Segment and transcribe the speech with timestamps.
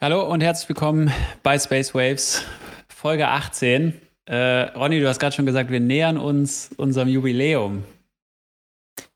[0.00, 1.12] Hallo und herzlich willkommen
[1.42, 2.44] bei Space Waves,
[2.88, 4.00] Folge 18.
[4.26, 7.82] Äh, Ronny, du hast gerade schon gesagt, wir nähern uns unserem Jubiläum.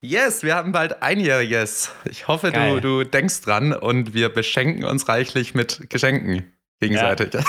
[0.01, 1.93] Yes, wir haben bald einjähriges.
[2.11, 7.33] Ich hoffe, du, du denkst dran und wir beschenken uns reichlich mit Geschenken gegenseitig.
[7.33, 7.45] Ja.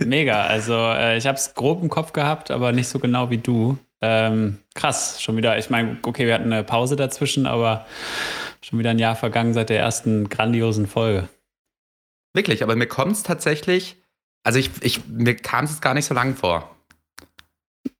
[0.06, 0.44] Mega.
[0.44, 3.76] Also äh, ich habe es grob im Kopf gehabt, aber nicht so genau wie du.
[4.00, 5.58] Ähm, krass, schon wieder.
[5.58, 7.84] Ich meine, okay, wir hatten eine Pause dazwischen, aber
[8.62, 11.28] schon wieder ein Jahr vergangen seit der ersten grandiosen Folge.
[12.38, 13.96] Wirklich, aber mir kommt es tatsächlich,
[14.44, 16.72] also ich, ich, mir kam es gar nicht so lang vor.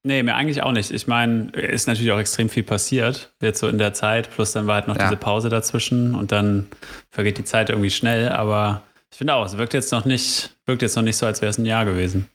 [0.01, 0.91] Nee, mir eigentlich auch nicht.
[0.91, 4.65] Ich meine, ist natürlich auch extrem viel passiert, jetzt so in der Zeit, plus dann
[4.65, 5.09] war halt noch ja.
[5.09, 6.67] diese Pause dazwischen und dann
[7.11, 10.83] vergeht die Zeit irgendwie schnell, aber ich finde auch, es wirkt jetzt noch nicht, wirkt
[10.83, 12.29] jetzt noch nicht so, als wäre es ein Jahr gewesen.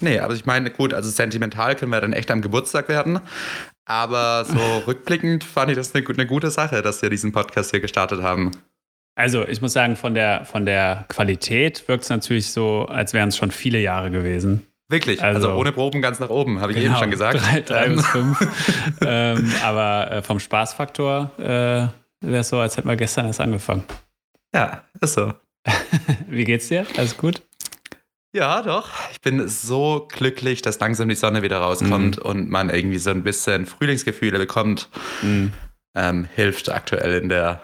[0.00, 3.20] Nee, aber ich meine, gut, also sentimental können wir dann echt am Geburtstag werden.
[3.84, 7.78] Aber so rückblickend fand ich das eine, eine gute Sache, dass wir diesen Podcast hier
[7.78, 8.50] gestartet haben.
[9.18, 13.30] Also ich muss sagen, von der, von der Qualität wirkt es natürlich so, als wären
[13.30, 14.64] es schon viele Jahre gewesen.
[14.88, 17.40] Wirklich, also, also, ohne Proben ganz nach oben, habe ich genau, eben schon gesagt.
[17.42, 17.96] Drei, drei ähm.
[17.96, 18.38] bis fünf.
[19.00, 23.82] ähm, aber äh, vom Spaßfaktor äh, wäre es so, als hätten wir gestern erst angefangen.
[24.54, 25.34] Ja, ist so.
[26.28, 26.86] Wie geht's dir?
[26.96, 27.42] Alles gut?
[28.32, 28.90] Ja, doch.
[29.10, 32.22] Ich bin so glücklich, dass langsam die Sonne wieder rauskommt mhm.
[32.22, 34.88] und man irgendwie so ein bisschen Frühlingsgefühle bekommt.
[35.22, 35.52] Mhm.
[35.96, 37.62] Ähm, hilft aktuell in der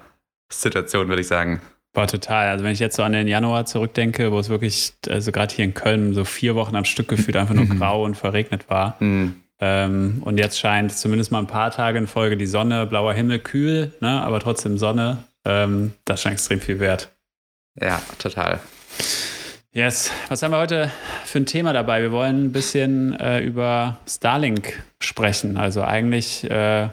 [0.60, 1.60] Situation, würde ich sagen.
[1.92, 2.48] War total.
[2.48, 5.64] Also wenn ich jetzt so an den Januar zurückdenke, wo es wirklich, also gerade hier
[5.64, 7.78] in Köln, so vier Wochen am Stück gefühlt einfach nur mhm.
[7.78, 8.96] grau und verregnet war.
[8.98, 9.36] Mhm.
[9.61, 13.38] Ähm, und jetzt scheint zumindest mal ein paar Tage in Folge die Sonne, blauer Himmel,
[13.38, 15.19] kühl, ne, aber trotzdem Sonne.
[15.44, 17.11] Ähm, das schon extrem viel wert.
[17.80, 18.58] Ja, total.
[19.72, 20.11] Yes.
[20.28, 20.91] Was haben wir heute
[21.24, 22.00] für ein Thema dabei?
[22.02, 25.56] Wir wollen ein bisschen äh, über Starlink sprechen.
[25.56, 26.89] Also eigentlich äh,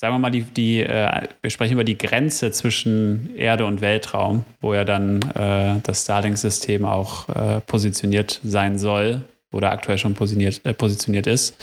[0.00, 4.46] sagen wir mal, die, die, äh, wir sprechen über die Grenze zwischen Erde und Weltraum,
[4.62, 9.20] wo ja dann äh, das Starlink-System auch äh, positioniert sein soll
[9.52, 11.54] oder aktuell schon positioniert, äh, positioniert ist.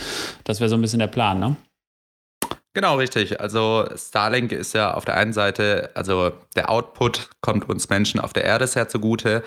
[0.43, 1.55] Das wäre so ein bisschen der Plan, ne?
[2.77, 3.41] Genau, richtig.
[3.41, 8.33] Also Starlink ist ja auf der einen Seite, also der Output kommt uns Menschen auf
[8.33, 9.43] der Erde sehr zugute.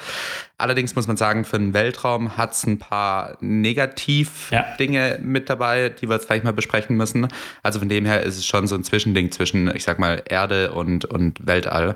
[0.59, 5.19] Allerdings muss man sagen, für den Weltraum hat es ein paar Negativ-Dinge ja.
[5.21, 7.29] mit dabei, die wir jetzt gleich mal besprechen müssen.
[7.63, 10.73] Also von dem her ist es schon so ein Zwischending zwischen, ich sag mal, Erde
[10.73, 11.95] und, und Weltall.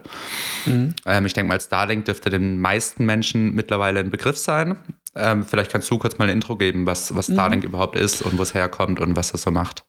[0.66, 0.94] Mhm.
[1.04, 4.76] Ähm, ich denke mal, Starlink dürfte den meisten Menschen mittlerweile ein Begriff sein.
[5.16, 7.32] Ähm, vielleicht kannst du kurz mal ein Intro geben, was, was mhm.
[7.32, 7.70] Starlink mhm.
[7.70, 9.84] überhaupt ist und wo es herkommt und was das so macht.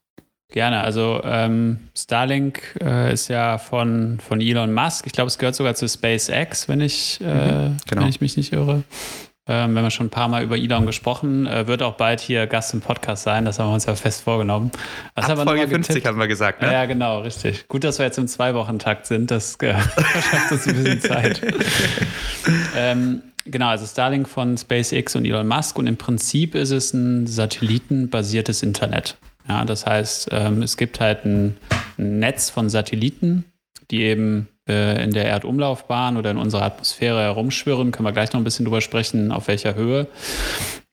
[0.49, 0.81] Gerne.
[0.81, 5.05] Also ähm, Starlink äh, ist ja von, von Elon Musk.
[5.07, 7.25] Ich glaube, es gehört sogar zu SpaceX, wenn ich, äh,
[7.69, 8.01] mhm, genau.
[8.01, 8.83] wenn ich mich nicht irre.
[9.47, 12.47] Ähm, wenn wir schon ein paar Mal über Elon gesprochen, äh, wird auch bald hier
[12.47, 13.45] Gast im Podcast sein.
[13.45, 14.71] Das haben wir uns ja fest vorgenommen.
[15.13, 16.71] Was Ab haben Folge 50 haben wir gesagt, ne?
[16.71, 17.67] Ja, genau, richtig.
[17.67, 19.29] Gut, dass wir jetzt im Zwei-Wochen-Takt sind.
[19.29, 21.41] Das verschafft uns ein bisschen Zeit.
[22.75, 27.27] ähm, Genau, also Starlink von SpaceX und Elon Musk und im Prinzip ist es ein
[27.27, 29.17] satellitenbasiertes Internet.
[29.47, 31.57] Ja, das heißt, ähm, es gibt halt ein,
[31.97, 33.45] ein, Netz von Satelliten,
[33.91, 37.91] die eben äh, in der Erdumlaufbahn oder in unserer Atmosphäre herumschwirren.
[37.91, 40.07] Können wir gleich noch ein bisschen drüber sprechen, auf welcher Höhe.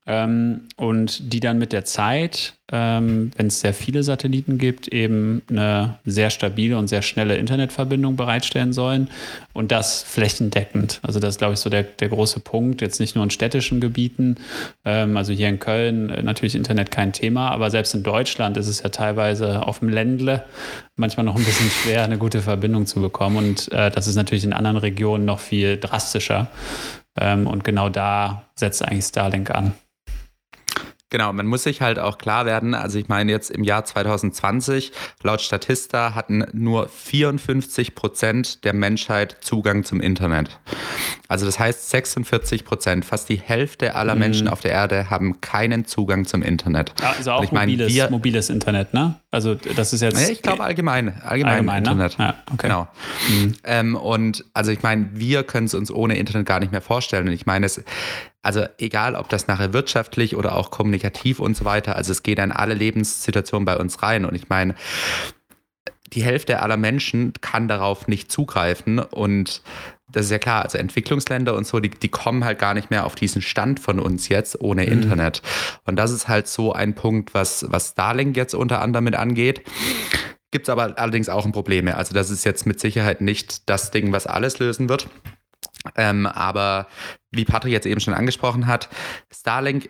[0.05, 5.43] Ähm, und die dann mit der Zeit, ähm, wenn es sehr viele Satelliten gibt, eben
[5.49, 9.09] eine sehr stabile und sehr schnelle Internetverbindung bereitstellen sollen.
[9.53, 10.99] Und das flächendeckend.
[11.03, 12.81] Also das ist, glaube ich, so der, der große Punkt.
[12.81, 14.39] Jetzt nicht nur in städtischen Gebieten.
[14.85, 18.67] Ähm, also hier in Köln äh, natürlich Internet kein Thema, aber selbst in Deutschland ist
[18.67, 20.45] es ja teilweise auf dem Ländle
[20.97, 23.37] manchmal noch ein bisschen schwer, eine gute Verbindung zu bekommen.
[23.37, 26.49] Und äh, das ist natürlich in anderen Regionen noch viel drastischer.
[27.17, 29.75] Ähm, und genau da setzt eigentlich Starlink an.
[31.13, 34.93] Genau, man muss sich halt auch klar werden, also ich meine jetzt im Jahr 2020,
[35.23, 40.59] laut Statista hatten nur 54 Prozent der Menschheit Zugang zum Internet.
[41.33, 44.21] Also das heißt 46 Prozent, fast die Hälfte aller mhm.
[44.21, 46.93] Menschen auf der Erde haben keinen Zugang zum Internet.
[47.03, 49.15] Also auch ich mobiles, wir, mobiles Internet, ne?
[49.31, 50.29] Also das ist jetzt...
[50.29, 51.91] Ich glaube allgemein, allgemein, allgemein ne?
[51.91, 52.19] Internet.
[52.19, 52.25] Ne?
[52.27, 52.67] Ja, okay.
[52.67, 52.89] Genau.
[53.31, 53.55] Mhm.
[53.65, 57.27] Ähm, und also ich meine, wir können es uns ohne Internet gar nicht mehr vorstellen.
[57.27, 57.83] Und ich meine, es
[58.43, 62.41] also egal, ob das nachher wirtschaftlich oder auch kommunikativ und so weiter, also es geht
[62.41, 64.27] in alle Lebenssituationen bei uns rein.
[64.27, 64.75] Und ich meine,
[66.13, 69.63] die Hälfte aller Menschen kann darauf nicht zugreifen und
[70.13, 73.05] das ist ja klar, also Entwicklungsländer und so, die, die kommen halt gar nicht mehr
[73.07, 74.93] auf diesen Stand von uns jetzt ohne mhm.
[74.93, 75.43] Internet.
[75.85, 79.63] Und das ist halt so ein Punkt, was, was Starlink jetzt unter anderem mit angeht.
[80.51, 81.97] Gibt es aber allerdings auch ein Probleme.
[81.97, 85.09] Also das ist jetzt mit Sicherheit nicht das Ding, was alles lösen wird.
[85.97, 86.87] Ähm, aber
[87.31, 88.89] wie Patrick jetzt eben schon angesprochen hat,
[89.35, 89.89] Starlink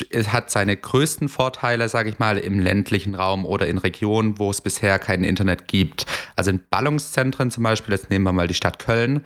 [0.00, 4.50] äh, hat seine größten Vorteile, sage ich mal, im ländlichen Raum oder in Regionen, wo
[4.50, 6.06] es bisher kein Internet gibt.
[6.36, 9.24] Also in Ballungszentren zum Beispiel, jetzt nehmen wir mal die Stadt Köln,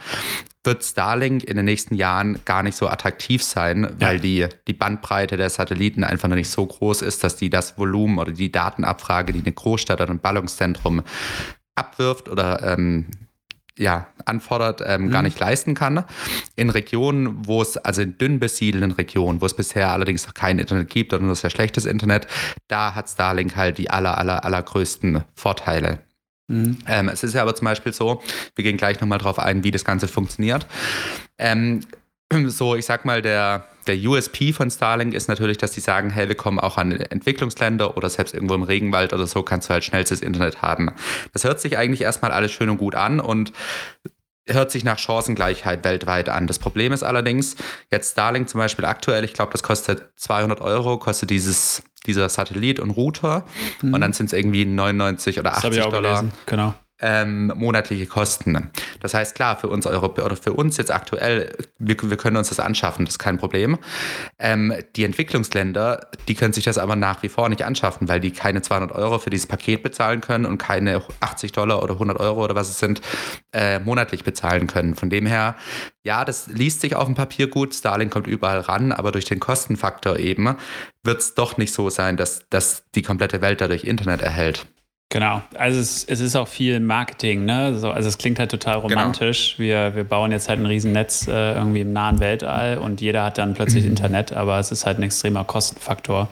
[0.64, 5.36] wird Starlink in den nächsten Jahren gar nicht so attraktiv sein, weil die, die Bandbreite
[5.36, 9.32] der Satelliten einfach noch nicht so groß ist, dass die das Volumen oder die Datenabfrage,
[9.32, 11.02] die eine Großstadt oder ein Ballungszentrum
[11.76, 13.06] abwirft oder ähm,
[13.78, 15.11] ja, anfordert, ähm, mhm.
[15.11, 16.05] gar nicht leisten kann.
[16.55, 20.58] In Regionen, wo es, also in dünn besiedelten Regionen, wo es bisher allerdings noch kein
[20.58, 22.26] Internet gibt oder nur sehr schlechtes Internet,
[22.69, 25.99] da hat Starlink halt die aller, aller, allergrößten Vorteile.
[26.49, 26.78] Mhm.
[26.87, 28.23] Ähm, es ist ja aber zum Beispiel so,
[28.55, 30.67] wir gehen gleich nochmal drauf ein, wie das Ganze funktioniert.
[31.38, 31.81] Ähm,
[32.46, 36.28] so, ich sag mal, der, der USP von Starlink ist natürlich, dass die sagen, hey,
[36.28, 39.84] wir kommen auch an Entwicklungsländer oder selbst irgendwo im Regenwald oder so kannst du halt
[39.84, 40.90] schnellstes Internet haben.
[41.32, 43.52] Das hört sich eigentlich erstmal alles schön und gut an und
[44.49, 46.46] hört sich nach Chancengleichheit weltweit an.
[46.46, 47.56] Das Problem ist allerdings,
[47.90, 52.78] jetzt Starlink zum Beispiel aktuell, ich glaube, das kostet 200 Euro, kostet dieses, dieser Satellit
[52.78, 53.44] und Router
[53.82, 53.94] mhm.
[53.94, 56.00] und dann sind es irgendwie 99 oder 80 Dollar.
[56.00, 56.32] Gelesen.
[56.46, 58.70] Genau ähm, monatliche Kosten.
[59.00, 62.48] Das heißt, klar, für uns Europäer oder für uns jetzt aktuell, wir, wir können uns
[62.48, 63.78] das anschaffen, das ist kein Problem.
[64.38, 68.31] Ähm, die Entwicklungsländer, die können sich das aber nach wie vor nicht anschaffen, weil die
[68.31, 72.44] keine 200 Euro für dieses Paket bezahlen können und keine 80 Dollar oder 100 Euro
[72.44, 73.00] oder was es sind,
[73.52, 74.94] äh, monatlich bezahlen können.
[74.94, 75.56] Von dem her,
[76.02, 79.40] ja, das liest sich auf dem Papier gut, Starlink kommt überall ran, aber durch den
[79.40, 80.56] Kostenfaktor eben
[81.02, 84.66] wird es doch nicht so sein, dass, dass die komplette Welt dadurch Internet erhält.
[85.08, 87.78] Genau, also es, es, ist auch viel Marketing, ne?
[87.78, 88.88] So, also es klingt halt total genau.
[88.88, 89.54] romantisch.
[89.56, 89.68] Genau.
[89.68, 93.38] Wir, wir bauen jetzt halt ein Riesennetz äh, irgendwie im nahen Weltall und jeder hat
[93.38, 93.90] dann plötzlich mhm.
[93.90, 96.28] Internet, aber es ist halt ein extremer Kostenfaktor.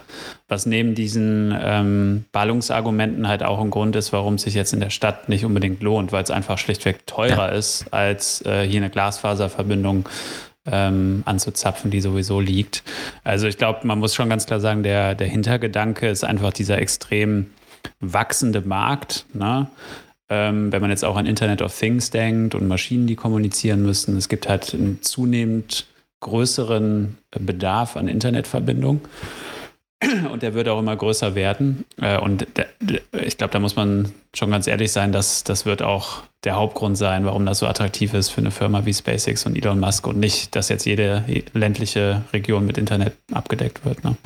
[0.49, 4.81] Was neben diesen ähm, Ballungsargumenten halt auch ein Grund ist, warum es sich jetzt in
[4.81, 7.57] der Stadt nicht unbedingt lohnt, weil es einfach schlichtweg teurer ja.
[7.59, 10.09] ist, als äh, hier eine Glasfaserverbindung
[10.67, 12.83] ähm, anzuzapfen, die sowieso liegt.
[13.23, 16.79] Also ich glaube, man muss schon ganz klar sagen, der, der Hintergedanke ist einfach dieser
[16.79, 17.47] extrem
[18.01, 19.27] wachsende Markt.
[19.33, 19.69] Ne?
[20.29, 24.17] Ähm, wenn man jetzt auch an Internet of Things denkt und Maschinen, die kommunizieren müssen,
[24.17, 25.87] es gibt halt einen zunehmend
[26.21, 29.03] größeren Bedarf an Internetverbindung.
[30.31, 31.85] Und der wird auch immer größer werden.
[32.01, 32.47] Äh, und
[33.13, 36.99] ich glaube, da muss man schon ganz ehrlich sein, dass das wird auch der Hauptgrund
[36.99, 40.19] sein, warum das so attraktiv ist für eine Firma wie SpaceX und Elon Musk und
[40.19, 44.05] nicht, dass jetzt jede ländliche Region mit Internet abgedeckt wird.
[44.05, 44.17] Ne?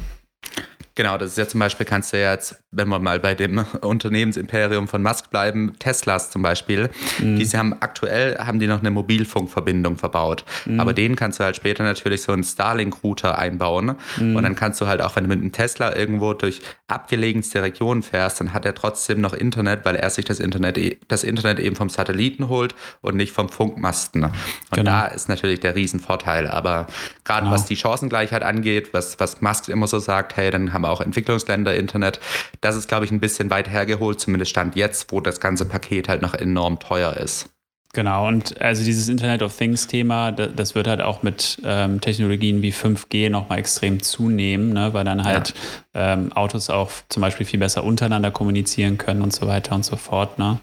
[0.98, 3.58] Genau, das ist ja zum Beispiel, kannst du ja jetzt, wenn wir mal bei dem
[3.82, 6.90] Unternehmensimperium von Musk bleiben, Teslas zum Beispiel,
[7.20, 7.38] mhm.
[7.38, 10.44] die haben aktuell, haben die noch eine Mobilfunkverbindung verbaut.
[10.66, 10.80] Mhm.
[10.80, 13.94] Aber denen kannst du halt später natürlich so einen Starlink-Router einbauen.
[14.16, 14.34] Mhm.
[14.34, 18.02] Und dann kannst du halt auch, wenn du mit einem Tesla irgendwo durch abgelegenste Regionen
[18.02, 21.60] fährst, dann hat er trotzdem noch Internet, weil er sich das Internet, e, das Internet
[21.60, 24.24] eben vom Satelliten holt und nicht vom Funkmasten.
[24.24, 24.32] Und
[24.72, 24.90] genau.
[24.90, 26.48] da ist natürlich der Riesenvorteil.
[26.48, 26.88] Aber
[27.22, 27.52] gerade genau.
[27.52, 31.00] was die Chancengleichheit angeht, was, was Musk immer so sagt, hey, dann haben wir auch
[31.00, 32.20] Entwicklungsländer Internet.
[32.60, 36.08] Das ist, glaube ich, ein bisschen weit hergeholt, zumindest Stand jetzt, wo das ganze Paket
[36.08, 37.50] halt noch enorm teuer ist.
[37.94, 42.70] Genau, und also dieses Internet of Things-Thema, das wird halt auch mit ähm, Technologien wie
[42.70, 44.92] 5G nochmal extrem zunehmen, ne?
[44.92, 45.54] weil dann halt
[45.94, 46.12] ja.
[46.12, 49.96] ähm, Autos auch zum Beispiel viel besser untereinander kommunizieren können und so weiter und so
[49.96, 50.38] fort.
[50.38, 50.60] Ne?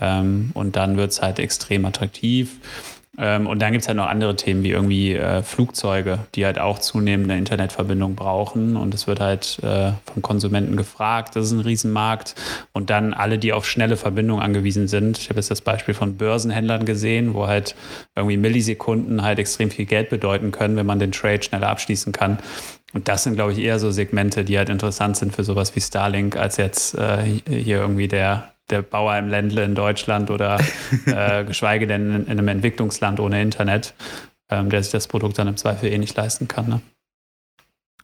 [0.00, 2.56] Ähm, und dann wird es halt extrem attraktiv.
[3.18, 6.58] Ähm, und dann gibt es halt noch andere Themen wie irgendwie äh, Flugzeuge, die halt
[6.58, 8.76] auch zunehmend eine Internetverbindung brauchen.
[8.76, 11.36] Und es wird halt äh, vom Konsumenten gefragt.
[11.36, 12.34] Das ist ein Riesenmarkt.
[12.72, 15.18] Und dann alle, die auf schnelle Verbindungen angewiesen sind.
[15.18, 17.74] Ich habe jetzt das Beispiel von Börsenhändlern gesehen, wo halt
[18.16, 22.38] irgendwie Millisekunden halt extrem viel Geld bedeuten können, wenn man den Trade schneller abschließen kann.
[22.94, 25.80] Und das sind, glaube ich, eher so Segmente, die halt interessant sind für sowas wie
[25.80, 30.60] Starlink, als jetzt äh, hier irgendwie der der Bauer im Ländle in Deutschland oder
[31.06, 33.94] äh, geschweige denn in, in, einem Entwicklungsland ohne Internet,
[34.50, 36.68] ähm, der sich das Produkt dann im Zweifel eh nicht leisten kann.
[36.68, 36.80] Ne?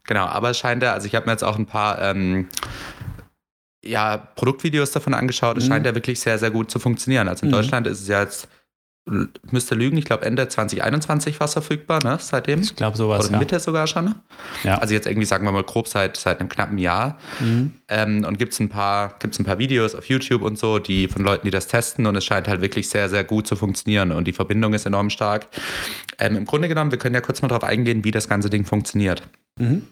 [0.05, 2.49] Genau, aber es scheint ja, also ich habe mir jetzt auch ein paar ähm,
[3.85, 5.69] ja, Produktvideos davon angeschaut, es mhm.
[5.69, 7.29] scheint ja wirklich sehr, sehr gut zu funktionieren.
[7.29, 7.57] Also in mhm.
[7.57, 8.49] Deutschland ist es ja jetzt
[9.51, 12.61] müsste lügen, ich glaube Ende 2021 war es verfügbar, ne, seitdem.
[12.61, 13.61] Ich glaube sowas, Oder Mitte ja.
[13.61, 14.07] sogar schon.
[14.07, 14.15] Ne?
[14.65, 14.79] Ja.
[14.79, 17.19] Also jetzt irgendwie, sagen wir mal, grob seit, seit einem knappen Jahr.
[17.41, 17.73] Mhm.
[17.89, 21.23] Ähm, und gibt es ein, paar, ein paar Videos auf YouTube und so, die von
[21.23, 24.27] Leuten, die das testen und es scheint halt wirklich sehr, sehr gut zu funktionieren und
[24.27, 25.49] die Verbindung ist enorm stark.
[26.19, 28.65] Ähm, Im Grunde genommen, wir können ja kurz mal darauf eingehen, wie das ganze Ding
[28.65, 29.23] funktioniert.
[29.59, 29.83] Mhm.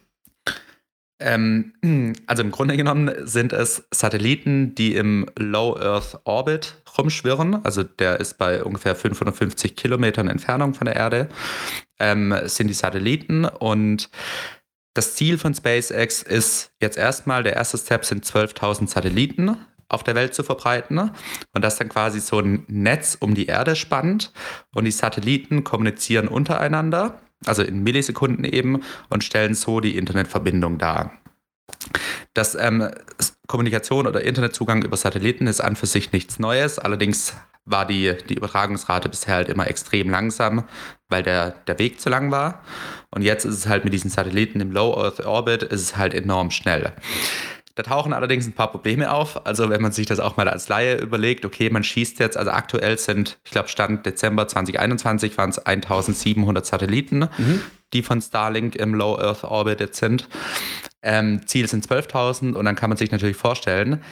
[1.18, 1.72] Ähm,
[2.26, 7.64] also im Grunde genommen sind es Satelliten, die im Low Earth Orbit rumschwirren.
[7.64, 11.28] Also der ist bei ungefähr 550 Kilometern Entfernung von der Erde.
[11.98, 14.10] Ähm, sind die Satelliten und
[14.94, 19.58] das Ziel von SpaceX ist jetzt erstmal, der erste Step sind 12.000 Satelliten
[19.88, 21.10] auf der Welt zu verbreiten
[21.52, 24.32] und das dann quasi so ein Netz um die Erde spannt
[24.74, 31.12] und die Satelliten kommunizieren untereinander also in Millisekunden eben, und stellen so die Internetverbindung dar.
[32.34, 32.90] Das ähm,
[33.46, 36.78] Kommunikation oder Internetzugang über Satelliten ist an für sich nichts Neues.
[36.78, 40.64] Allerdings war die, die Übertragungsrate bisher halt immer extrem langsam,
[41.08, 42.62] weil der, der Weg zu lang war.
[43.10, 46.14] Und jetzt ist es halt mit diesen Satelliten im Low Earth Orbit, ist es halt
[46.14, 46.92] enorm schnell.
[47.76, 49.46] Da tauchen allerdings ein paar Probleme auf.
[49.46, 52.50] Also wenn man sich das auch mal als Laie überlegt, okay, man schießt jetzt, also
[52.50, 57.60] aktuell sind, ich glaube Stand Dezember 2021 waren es 1700 Satelliten, mhm.
[57.92, 60.26] die von Starlink im Low Earth Orbit sind.
[61.02, 64.02] Ähm, Ziel sind 12.000 und dann kann man sich natürlich vorstellen,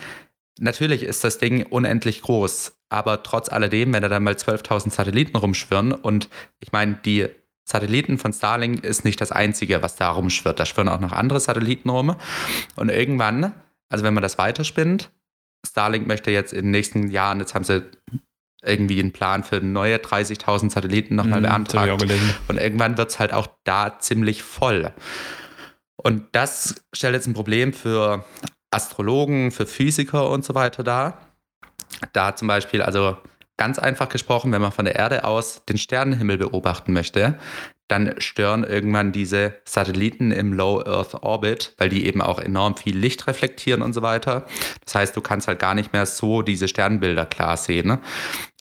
[0.59, 5.39] natürlich ist das Ding unendlich groß, aber trotz alledem, wenn da dann mal 12.000 Satelliten
[5.39, 6.29] rumschwirren und
[6.61, 7.29] ich meine, die
[7.65, 10.61] Satelliten von Starlink ist nicht das einzige, was da rumschwirrt.
[10.61, 12.17] Da schwirren auch noch andere Satelliten rum.
[12.77, 13.55] Und irgendwann,
[13.89, 15.11] also wenn man das weiterspinnt,
[15.67, 17.83] Starlink möchte jetzt in den nächsten Jahren, jetzt haben sie
[18.63, 22.03] irgendwie einen Plan für neue 30.000 Satelliten nochmal mhm, beantragt.
[22.49, 24.93] Und irgendwann wird es halt auch da ziemlich voll.
[25.97, 28.25] Und das stellt jetzt ein Problem für
[28.71, 31.19] Astrologen, für Physiker und so weiter dar.
[32.13, 33.17] Da zum Beispiel, also
[33.57, 37.39] Ganz einfach gesprochen, wenn man von der Erde aus den Sternenhimmel beobachten möchte,
[37.89, 42.97] dann stören irgendwann diese Satelliten im Low Earth Orbit, weil die eben auch enorm viel
[42.97, 44.47] Licht reflektieren und so weiter.
[44.85, 47.89] Das heißt, du kannst halt gar nicht mehr so diese Sternbilder klar sehen.
[47.89, 48.01] Ne?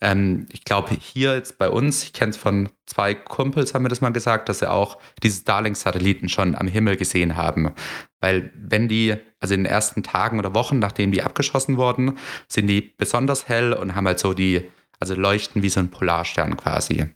[0.02, 3.90] Ähm, ich glaube, hier jetzt bei uns, ich kenne es von zwei Kumpels, haben mir
[3.90, 7.74] das mal gesagt, dass sie auch diese Starlink-Satelliten schon am Himmel gesehen haben.
[8.20, 12.18] Weil wenn die, also in den ersten Tagen oder Wochen, nachdem die abgeschossen wurden,
[12.50, 14.70] sind die besonders hell und haben halt so die
[15.00, 17.10] also leuchten wie so ein Polarstern quasi.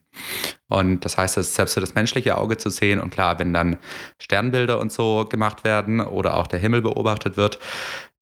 [0.67, 2.99] Und das heißt, es ist selbst für das menschliche Auge zu sehen.
[2.99, 3.77] Und klar, wenn dann
[4.19, 7.59] Sternbilder und so gemacht werden oder auch der Himmel beobachtet wird,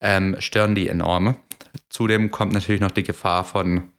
[0.01, 1.37] ähm, stören die enorm.
[1.89, 3.91] Zudem kommt natürlich noch die Gefahr von,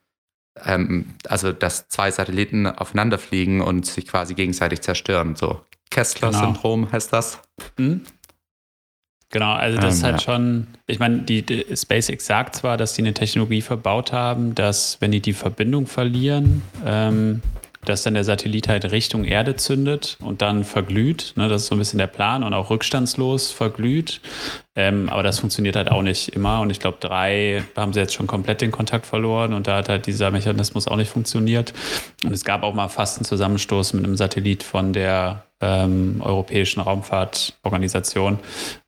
[0.64, 5.36] ähm, also dass zwei Satelliten aufeinander fliegen und sich quasi gegenseitig zerstören.
[5.36, 5.60] So
[5.90, 6.92] Kessler-Syndrom genau.
[6.92, 7.40] heißt das.
[7.78, 8.02] Mhm.
[9.36, 10.20] Genau, also das ähm, ist halt ja.
[10.20, 14.96] schon, ich meine, die, die, SpaceX sagt zwar, dass sie eine Technologie verbaut haben, dass
[15.02, 17.42] wenn die die Verbindung verlieren, ähm,
[17.84, 21.34] dass dann der Satellit halt Richtung Erde zündet und dann verglüht.
[21.36, 24.22] Ne, das ist so ein bisschen der Plan und auch rückstandslos verglüht.
[24.74, 26.60] Ähm, aber das funktioniert halt auch nicht immer.
[26.62, 29.90] Und ich glaube, drei haben sie jetzt schon komplett den Kontakt verloren und da hat
[29.90, 31.74] halt dieser Mechanismus auch nicht funktioniert.
[32.24, 36.80] Und es gab auch mal fast einen Zusammenstoß mit einem Satellit von der ähm, Europäischen
[36.80, 38.38] Raumfahrtorganisation,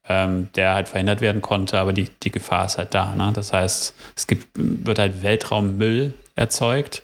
[0.08, 3.14] ähm, der halt verhindert werden konnte, aber die, die Gefahr ist halt da.
[3.14, 3.30] Ne?
[3.34, 7.02] Das heißt, es gibt, wird halt Weltraummüll erzeugt,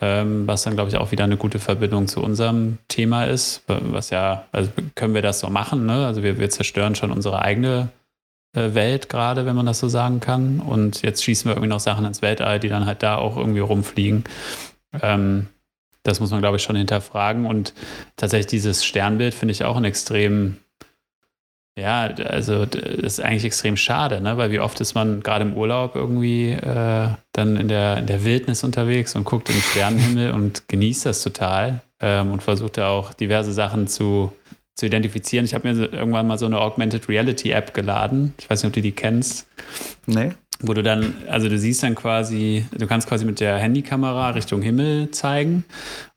[0.00, 3.62] ähm, was dann, glaube ich, auch wieder eine gute Verbindung zu unserem Thema ist.
[3.66, 6.06] Was ja, also können wir das so machen, ne?
[6.06, 7.88] Also wir, wir zerstören schon unsere eigene
[8.54, 10.60] äh, Welt gerade, wenn man das so sagen kann.
[10.60, 13.60] Und jetzt schießen wir irgendwie noch Sachen ins Weltall, die dann halt da auch irgendwie
[13.60, 14.24] rumfliegen.
[15.00, 15.46] Ähm,
[16.02, 17.46] das muss man, glaube ich, schon hinterfragen.
[17.46, 17.72] Und
[18.16, 20.58] tatsächlich dieses Sternbild finde ich auch ein extrem
[21.76, 24.36] ja, also das ist eigentlich extrem schade, ne?
[24.36, 28.24] weil wie oft ist man gerade im Urlaub irgendwie äh, dann in der, in der
[28.24, 32.90] Wildnis unterwegs und guckt in den Sternenhimmel und genießt das total ähm, und versucht da
[32.90, 34.32] auch diverse Sachen zu,
[34.76, 35.44] zu identifizieren.
[35.44, 38.34] Ich habe mir irgendwann mal so eine Augmented Reality App geladen.
[38.38, 39.48] Ich weiß nicht, ob du die kennst.
[40.06, 40.30] Nee
[40.60, 44.62] wo du dann, also du siehst dann quasi, du kannst quasi mit der Handykamera Richtung
[44.62, 45.64] Himmel zeigen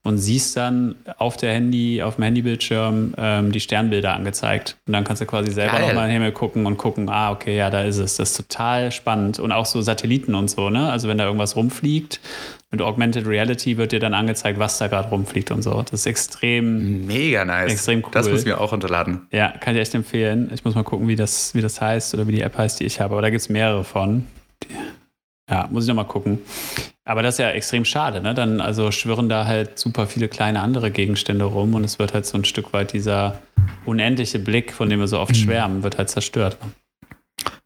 [0.04, 4.76] und siehst dann auf der Handy, auf dem Handybildschirm ähm, die Sternbilder angezeigt.
[4.86, 7.56] Und dann kannst du quasi selber nochmal in den Himmel gucken und gucken, ah, okay,
[7.56, 8.16] ja, da ist es.
[8.16, 9.38] Das ist total spannend.
[9.38, 10.90] Und auch so Satelliten und so, ne?
[10.90, 12.20] Also wenn da irgendwas rumfliegt,
[12.70, 15.82] mit Augmented Reality wird dir dann angezeigt, was da gerade rumfliegt und so.
[15.82, 17.06] Das ist extrem.
[17.06, 17.72] Mega nice.
[17.72, 18.10] Extrem cool.
[18.12, 19.26] Das muss ich mir auch unterladen.
[19.32, 20.50] Ja, kann ich echt empfehlen.
[20.52, 22.84] Ich muss mal gucken, wie das, wie das heißt oder wie die App heißt, die
[22.84, 23.14] ich habe.
[23.14, 24.26] Aber da gibt es mehrere von.
[25.50, 26.40] Ja, muss ich nochmal gucken.
[27.06, 28.34] Aber das ist ja extrem schade, ne?
[28.34, 32.26] Dann also schwirren da halt super viele kleine andere Gegenstände rum und es wird halt
[32.26, 33.38] so ein Stück weit dieser
[33.86, 35.36] unendliche Blick, von dem wir so oft mhm.
[35.36, 36.58] schwärmen, wird halt zerstört.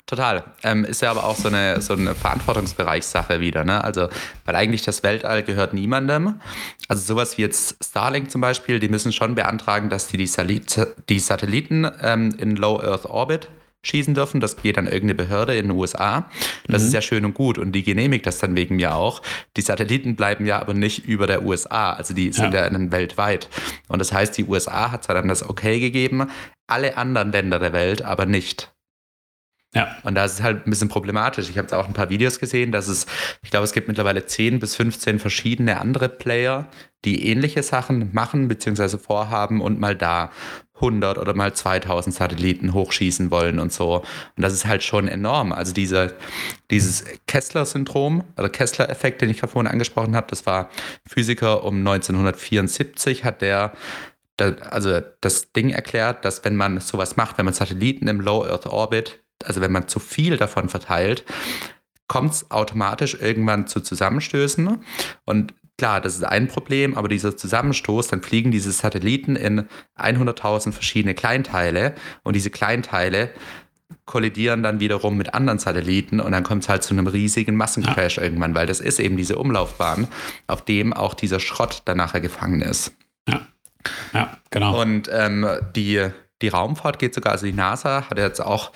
[0.06, 0.44] Total.
[0.62, 3.82] Ähm, ist ja aber auch so eine, so eine Verantwortungsbereichssache wieder, ne?
[3.82, 4.09] Also,
[4.44, 6.40] weil eigentlich das Weltall gehört niemandem.
[6.88, 10.87] Also sowas wie jetzt Starlink zum Beispiel, die müssen schon beantragen, dass die die, Salit
[11.09, 13.49] die Satelliten ähm, in Low Earth Orbit
[13.85, 14.40] schießen dürfen.
[14.40, 16.28] Das geht an irgendeine Behörde in den USA.
[16.66, 16.88] Das mhm.
[16.88, 19.23] ist ja schön und gut und die genehmigt das dann wegen mir auch.
[19.56, 23.49] Die Satelliten bleiben ja aber nicht über der USA, also die sind ja, ja weltweit.
[23.88, 26.28] Und das heißt, die USA hat zwar dann das Okay gegeben,
[26.66, 28.72] alle anderen Länder der Welt aber nicht.
[29.75, 29.97] Ja.
[30.02, 31.49] Und da ist halt ein bisschen problematisch.
[31.49, 33.07] Ich habe jetzt auch ein paar Videos gesehen, dass es,
[33.43, 36.69] ich glaube, es gibt mittlerweile 10 bis 15 verschiedene andere Player,
[37.05, 38.99] die ähnliche Sachen machen bzw.
[38.99, 40.31] vorhaben und mal da
[40.75, 43.99] 100 oder mal 2000 Satelliten hochschießen wollen und so.
[44.37, 45.52] Und das ist halt schon enorm.
[45.52, 46.14] Also diese,
[46.71, 50.69] dieses Kessler-Syndrom oder Kessler-Effekt, den ich vorhin angesprochen habe, das war
[51.09, 53.73] Physiker um 1974, hat der
[54.38, 58.67] also das Ding erklärt, dass wenn man sowas macht, wenn man Satelliten im Low Earth
[58.67, 61.25] Orbit, also wenn man zu viel davon verteilt,
[62.08, 64.84] kommt es automatisch irgendwann zu Zusammenstößen.
[65.25, 69.66] Und klar, das ist ein Problem, aber dieser Zusammenstoß, dann fliegen diese Satelliten in
[69.99, 73.30] 100.000 verschiedene Kleinteile und diese Kleinteile
[74.04, 78.16] kollidieren dann wiederum mit anderen Satelliten und dann kommt es halt zu einem riesigen Massencrash
[78.16, 78.22] ja.
[78.22, 80.08] irgendwann, weil das ist eben diese Umlaufbahn,
[80.46, 82.92] auf dem auch dieser Schrott dann nachher gefangen ist.
[83.28, 83.40] Ja,
[84.12, 84.80] ja genau.
[84.80, 86.08] Und ähm, die,
[86.42, 88.72] die Raumfahrt geht sogar, also die NASA hat jetzt auch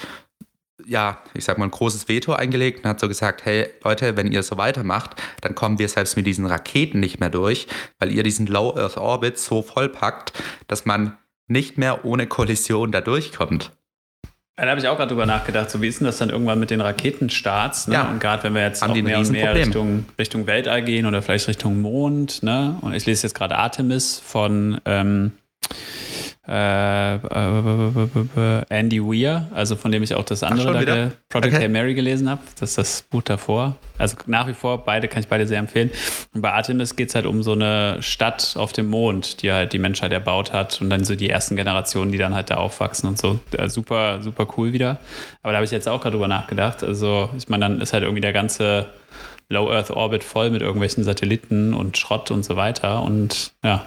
[0.84, 4.30] ja, ich sag mal, ein großes Veto eingelegt und hat so gesagt, hey Leute, wenn
[4.30, 7.66] ihr so weitermacht, dann kommen wir selbst mit diesen Raketen nicht mehr durch,
[7.98, 10.32] weil ihr diesen Low Earth Orbit so vollpackt,
[10.68, 11.16] dass man
[11.48, 13.72] nicht mehr ohne Kollision da durchkommt.
[14.56, 16.70] Da habe ich auch gerade drüber nachgedacht, so wie ist denn das dann irgendwann mit
[16.70, 17.88] den Raketenstarts?
[17.88, 17.94] Ne?
[17.94, 21.20] Ja, und gerade wenn wir jetzt auch mehr und mehr Richtung, Richtung Weltall gehen oder
[21.20, 22.78] vielleicht Richtung Mond, ne?
[22.80, 25.32] Und ich lese jetzt gerade Artemis von ähm,
[26.48, 31.64] äh, äh, Andy Weir, also von dem ich auch das andere, Ach, da, Project okay.
[31.64, 32.40] Hail Mary gelesen habe.
[32.60, 33.76] Das ist das Buch davor.
[33.98, 35.90] Also nach wie vor, beide kann ich beide sehr empfehlen.
[36.34, 39.72] Und bei Artemis geht es halt um so eine Stadt auf dem Mond, die halt
[39.72, 43.08] die Menschheit erbaut hat und dann so die ersten Generationen, die dann halt da aufwachsen
[43.08, 43.40] und so.
[43.66, 44.98] super, super cool wieder.
[45.42, 46.84] Aber da habe ich jetzt auch gerade drüber nachgedacht.
[46.84, 48.86] Also, ich meine, dann ist halt irgendwie der ganze
[49.48, 53.02] Low Earth Orbit voll mit irgendwelchen Satelliten und Schrott und so weiter.
[53.02, 53.86] Und ja,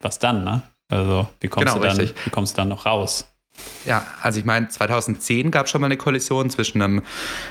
[0.00, 0.62] was dann, ne?
[0.88, 3.26] Also wie kommst, genau, du, dann, wie kommst du dann noch raus?
[3.86, 7.02] Ja, also ich meine, 2010 gab es schon mal eine Kollision zwischen einem,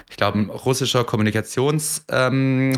[0.09, 2.77] ich glaube, ein russischer Kommunikations- ähm,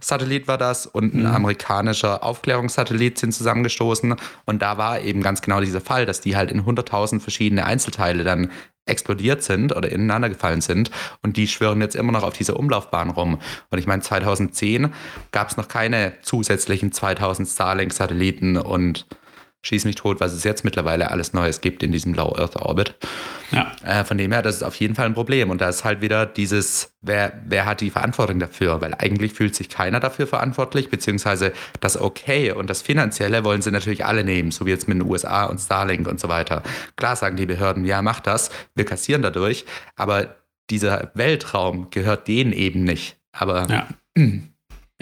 [0.00, 1.34] Satellit war das und ein mhm.
[1.34, 4.16] amerikanischer Aufklärungssatellit sind zusammengestoßen.
[4.46, 8.24] Und da war eben ganz genau dieser Fall, dass die halt in 100.000 verschiedene Einzelteile
[8.24, 8.50] dann
[8.86, 10.90] explodiert sind oder ineinander gefallen sind.
[11.22, 13.38] Und die schwören jetzt immer noch auf dieser Umlaufbahn rum.
[13.70, 14.92] Und ich meine, 2010
[15.32, 19.06] gab es noch keine zusätzlichen 2000 Starlink-Satelliten und
[19.62, 22.94] schieß mich tot, was es jetzt mittlerweile alles Neues gibt in diesem Low Earth Orbit.
[23.50, 23.72] Ja.
[23.84, 25.50] Äh, von dem her, das ist auf jeden Fall ein Problem.
[25.50, 28.80] Und da ist halt wieder dieses, wer, wer hat die Verantwortung dafür?
[28.80, 33.70] Weil eigentlich fühlt sich keiner dafür verantwortlich, beziehungsweise das Okay und das Finanzielle wollen sie
[33.70, 36.62] natürlich alle nehmen, so wie jetzt mit den USA und Starlink und so weiter.
[36.96, 40.36] Klar sagen die Behörden, ja, mach das, wir kassieren dadurch, aber
[40.70, 43.16] dieser Weltraum gehört denen eben nicht.
[43.32, 43.66] Aber.
[43.68, 43.88] Ja.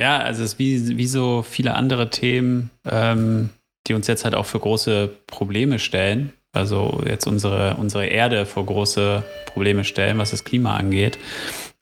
[0.01, 3.51] Ja, also es ist wie, wie so viele andere Themen, ähm,
[3.88, 6.33] die uns jetzt halt auch für große Probleme stellen.
[6.53, 11.18] Also jetzt unsere, unsere Erde vor große Probleme stellen, was das Klima angeht.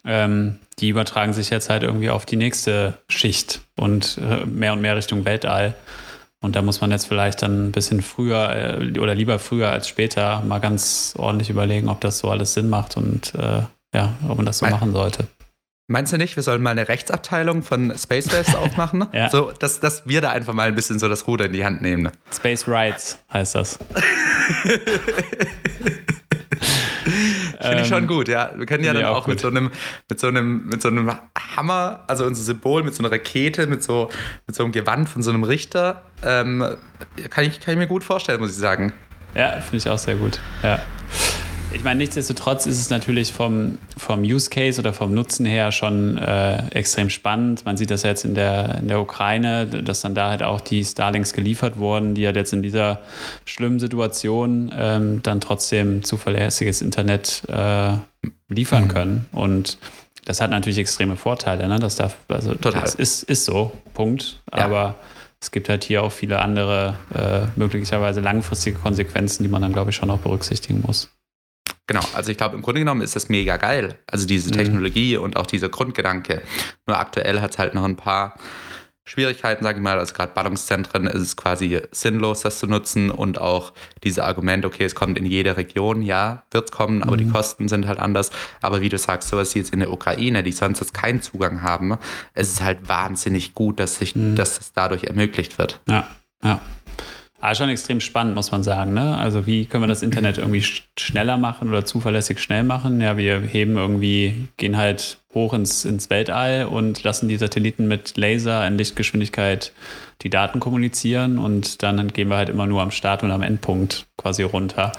[0.05, 4.81] Ähm, die übertragen sich jetzt halt irgendwie auf die nächste Schicht und äh, mehr und
[4.81, 5.75] mehr Richtung Weltall.
[6.41, 9.89] Und da muss man jetzt vielleicht dann ein bisschen früher äh, oder lieber früher als
[9.89, 13.63] später mal ganz ordentlich überlegen, ob das so alles Sinn macht und äh,
[13.95, 15.27] ja, ob man das so machen sollte.
[15.89, 19.07] Meinst du nicht, wir sollen mal eine Rechtsabteilung von Space Devs aufmachen?
[19.13, 19.31] ja.
[19.31, 21.81] So, dass, dass wir da einfach mal ein bisschen so das Ruder in die Hand
[21.81, 22.11] nehmen.
[22.33, 23.79] Space Rights heißt das.
[27.61, 28.51] Finde ich schon ähm, gut, ja.
[28.57, 29.71] Wir können ja dann auch, auch mit so einem,
[30.09, 31.13] mit so einem, mit so einem
[31.57, 34.11] Hammer, also unser Symbol, mit so einer Rakete, mit so,
[34.47, 36.65] mit so einem Gewand von so einem Richter, ähm,
[37.31, 38.93] kann, ich, kann ich mir gut vorstellen, muss ich sagen.
[39.35, 40.41] Ja, finde ich auch sehr gut.
[40.65, 40.81] Ja.
[41.73, 46.17] Ich meine, nichtsdestotrotz ist es natürlich vom, vom Use Case oder vom Nutzen her schon
[46.19, 47.65] äh, extrem spannend.
[47.65, 50.85] Man sieht das jetzt in der, in der Ukraine, dass dann da halt auch die
[50.85, 53.01] Starlinks geliefert wurden, die halt jetzt in dieser
[53.45, 57.93] schlimmen Situation ähm, dann trotzdem zuverlässiges Internet äh,
[58.49, 58.89] liefern mhm.
[58.89, 59.27] können.
[59.33, 59.79] Und
[60.25, 61.69] das hat natürlich extreme Vorteile.
[61.69, 61.79] Ne?
[61.79, 62.81] Das, darf, also, Total.
[62.81, 64.43] das ist, ist so, Punkt.
[64.53, 64.65] Ja.
[64.65, 64.95] Aber
[65.41, 69.91] es gibt halt hier auch viele andere, äh, möglicherweise langfristige Konsequenzen, die man dann, glaube
[69.91, 71.11] ich, schon auch berücksichtigen muss.
[71.87, 73.99] Genau, also ich glaube, im Grunde genommen ist das mega geil.
[74.07, 74.55] Also diese mhm.
[74.55, 75.23] Technologie mhm.
[75.23, 76.43] und auch dieser Grundgedanke.
[76.87, 78.35] Nur aktuell hat es halt noch ein paar
[79.09, 79.99] Schwierigkeiten, sage ich mal.
[79.99, 83.13] Also gerade Ballungszentren ist es quasi sinnlos, das zu nutzen.
[83.13, 83.73] Und auch
[84.03, 87.19] dieses Argument, okay, es kommt in jede Region, ja, wird es kommen, aber mhm.
[87.19, 88.33] die Kosten sind halt anders.
[88.61, 91.63] Aber wie du sagst, sowas wie jetzt in der Ukraine, die sonst jetzt keinen Zugang
[91.63, 91.97] haben,
[92.35, 94.35] es ist halt wahnsinnig gut, dass sich mhm.
[94.35, 95.81] dass das dadurch ermöglicht wird.
[95.89, 96.09] Ja,
[96.43, 96.61] ja.
[97.39, 98.95] Ah, schon extrem spannend, muss man sagen.
[98.95, 99.17] Ne?
[99.17, 100.65] Also wie können wir das Internet irgendwie
[100.99, 103.01] schneller machen oder zuverlässig schnell machen?
[103.01, 108.17] Ja, wir heben irgendwie, gehen halt hoch ins, ins Weltall und lassen die Satelliten mit
[108.17, 109.73] Laser in Lichtgeschwindigkeit
[110.23, 114.07] die Daten kommunizieren und dann gehen wir halt immer nur am Start und am Endpunkt
[114.17, 114.93] quasi runter.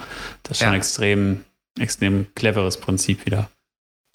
[0.44, 0.78] Das ist schon ja.
[0.78, 1.44] extrem,
[1.78, 3.50] extrem cleveres Prinzip wieder.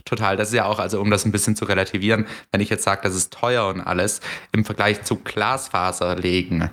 [0.06, 2.84] Total, das ist ja auch, also um das ein bisschen zu relativieren, wenn ich jetzt
[2.84, 4.22] sage, das ist teuer und alles,
[4.54, 6.70] im Vergleich zu Glasfaser legen,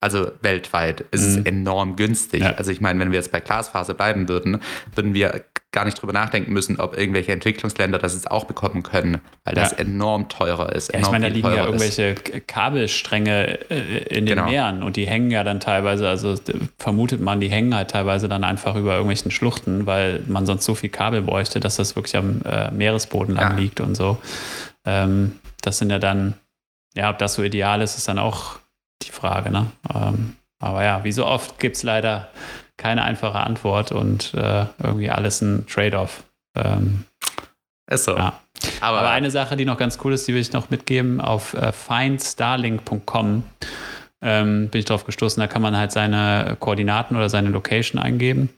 [0.00, 1.38] also weltweit ist mhm.
[1.40, 2.42] es enorm günstig.
[2.42, 2.52] Ja.
[2.52, 4.60] Also ich meine, wenn wir jetzt bei Glasfaser bleiben würden,
[4.94, 9.20] würden wir gar nicht drüber nachdenken müssen, ob irgendwelche Entwicklungsländer das jetzt auch bekommen können,
[9.44, 9.78] weil das ja.
[9.78, 10.92] enorm teurer ist.
[10.92, 12.48] Ja, ich meine, da liegen ja irgendwelche ist.
[12.48, 14.46] Kabelstränge äh, in den genau.
[14.46, 16.36] Meeren und die hängen ja dann teilweise, also
[16.78, 20.74] vermutet man, die hängen halt teilweise dann einfach über irgendwelchen Schluchten, weil man sonst so
[20.74, 24.18] viel Kabel bräuchte, dass das wirklich am äh, Meeresboden lang liegt und so.
[24.86, 26.34] Ähm, das sind ja dann,
[26.94, 28.58] ja, ob das so ideal ist, ist dann auch
[29.02, 29.66] die Frage, ne?
[29.94, 32.28] Ähm, aber ja, wie so oft gibt es leider
[32.76, 36.24] keine einfache Antwort und äh, irgendwie alles ein Trade-off.
[36.56, 37.04] Ähm,
[37.90, 38.16] ist so.
[38.16, 38.40] Ja.
[38.80, 41.54] Aber, Aber, eine Sache, die noch ganz cool ist, die will ich noch mitgeben, auf
[41.54, 43.44] äh, findstarlink.com
[44.20, 48.50] ähm, bin ich drauf gestoßen, da kann man halt seine Koordinaten oder seine Location eingeben.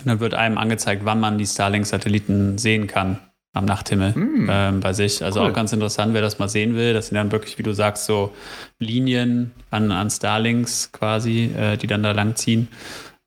[0.00, 3.18] Und dann wird einem angezeigt, wann man die Starlink-Satelliten sehen kann
[3.52, 4.48] am Nachthimmel mm.
[4.48, 5.24] ähm, bei sich.
[5.24, 5.50] Also cool.
[5.50, 6.94] auch ganz interessant, wer das mal sehen will.
[6.94, 8.32] Das sind dann wirklich, wie du sagst, so
[8.78, 12.68] Linien an, an Starlinks quasi, äh, die dann da langziehen.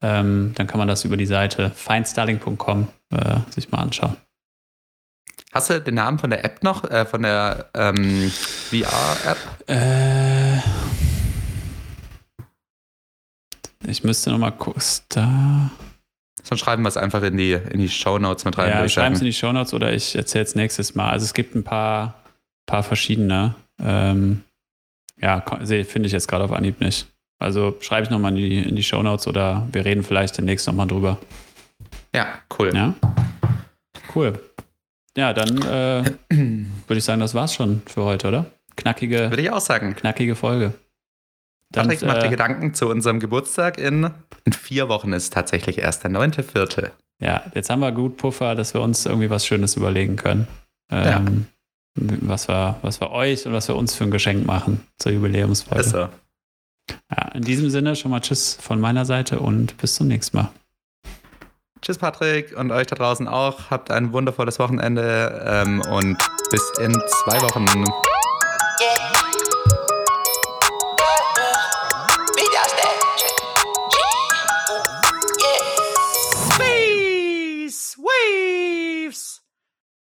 [0.02, 4.18] Ähm, dann kann man das über die Seite feinstarling.com äh, sich mal anschauen.
[5.54, 9.38] Hast du den Namen von der App noch, äh, von der ähm, VR-App?
[9.68, 10.58] Äh,
[13.86, 14.82] ich müsste noch mal gucken.
[15.10, 15.70] Da.
[16.44, 18.70] Sonst schreiben wir es einfach in die, in die Show Notes mit rein.
[18.70, 21.10] Ja, schreiben es in die Show Notes oder ich erzähle es nächstes Mal.
[21.10, 22.16] Also es gibt ein paar,
[22.66, 23.56] paar verschiedene.
[23.82, 24.44] Ähm,
[25.22, 27.08] ja, finde ich jetzt gerade auf Anhieb nicht.
[27.40, 30.68] Also schreibe ich nochmal in die, in die Show Notes oder wir reden vielleicht demnächst
[30.68, 31.18] nochmal drüber.
[32.14, 32.28] Ja,
[32.60, 32.72] cool.
[32.76, 32.94] Ja,
[34.16, 34.40] cool.
[35.16, 38.46] Ja, dann äh, würde ich sagen, das war's schon für heute, oder?
[38.76, 39.30] Knackige.
[39.30, 39.96] Würde ich auch sagen.
[39.96, 40.74] Knackige Folge.
[41.74, 44.10] Patrick, mach dir äh, Gedanken zu unserem Geburtstag in,
[44.46, 46.92] in vier Wochen ist tatsächlich erst der 9.4.
[47.20, 50.48] Ja, jetzt haben wir gut Puffer, dass wir uns irgendwie was Schönes überlegen können.
[50.92, 51.48] Ähm,
[51.96, 52.06] ja.
[52.22, 55.82] was, wir, was wir euch und was wir uns für ein Geschenk machen zur Jubiläumsfolge.
[55.82, 56.10] Ist so.
[57.12, 60.52] Ja, in diesem Sinne schon mal Tschüss von meiner Seite und bis zum nächsten Mal.
[61.82, 63.70] Tschüss, Patrick, und euch da draußen auch.
[63.70, 66.18] Habt ein wundervolles Wochenende ähm, und
[66.50, 67.66] bis in zwei Wochen.